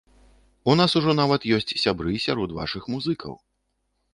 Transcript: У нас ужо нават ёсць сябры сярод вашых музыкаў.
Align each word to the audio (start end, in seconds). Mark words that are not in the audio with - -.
У 0.71 0.73
нас 0.79 0.95
ужо 0.99 1.13
нават 1.19 1.45
ёсць 1.57 1.75
сябры 1.83 2.17
сярод 2.25 2.57
вашых 2.61 2.83
музыкаў. 2.95 3.33